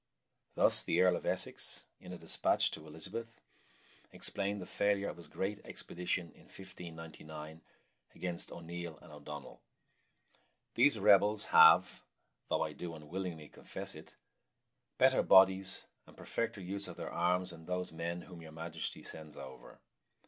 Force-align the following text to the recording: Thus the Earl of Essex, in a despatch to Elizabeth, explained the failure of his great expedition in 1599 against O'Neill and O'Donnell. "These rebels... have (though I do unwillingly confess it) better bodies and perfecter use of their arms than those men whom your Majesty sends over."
Thus 0.55 0.81
the 0.81 0.99
Earl 0.99 1.15
of 1.15 1.27
Essex, 1.27 1.85
in 1.99 2.11
a 2.11 2.17
despatch 2.17 2.71
to 2.71 2.87
Elizabeth, 2.87 3.39
explained 4.11 4.59
the 4.59 4.65
failure 4.65 5.07
of 5.09 5.17
his 5.17 5.27
great 5.27 5.63
expedition 5.63 6.31
in 6.31 6.45
1599 6.45 7.61
against 8.15 8.51
O'Neill 8.51 8.97
and 8.99 9.11
O'Donnell. 9.11 9.61
"These 10.73 10.97
rebels... 10.97 11.45
have 11.53 12.01
(though 12.47 12.63
I 12.63 12.73
do 12.73 12.95
unwillingly 12.95 13.49
confess 13.49 13.93
it) 13.93 14.15
better 14.97 15.21
bodies 15.21 15.85
and 16.07 16.17
perfecter 16.17 16.61
use 16.61 16.87
of 16.87 16.97
their 16.97 17.11
arms 17.13 17.51
than 17.51 17.65
those 17.67 17.91
men 17.91 18.21
whom 18.23 18.41
your 18.41 18.51
Majesty 18.53 19.03
sends 19.03 19.37
over." 19.37 19.81